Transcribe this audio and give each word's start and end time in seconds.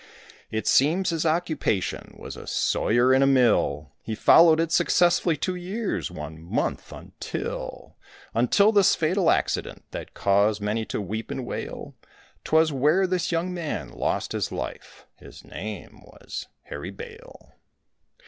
It 0.49 0.65
seems 0.65 1.11
his 1.11 1.27
occupation 1.27 2.15
was 2.17 2.35
a 2.35 2.47
sawyer 2.47 3.13
in 3.13 3.21
a 3.21 3.27
mill, 3.27 3.91
He 4.01 4.15
followed 4.15 4.59
it 4.59 4.71
successfully 4.71 5.37
two 5.37 5.53
years, 5.53 6.09
one 6.09 6.41
month, 6.41 6.91
until, 6.91 7.97
Until 8.33 8.71
this 8.71 8.95
fatal 8.95 9.29
accident 9.29 9.83
that 9.91 10.15
caused 10.15 10.59
many 10.59 10.85
to 10.85 10.99
weep 10.99 11.29
and 11.29 11.45
wail; 11.45 11.93
'Twas 12.43 12.73
where 12.73 13.05
this 13.05 13.31
young 13.31 13.53
man 13.53 13.89
lost 13.89 14.31
his 14.31 14.51
life, 14.51 15.05
his 15.17 15.45
name 15.45 15.99
was 16.03 16.47
Harry 16.63 16.89
Bale. 16.89 17.53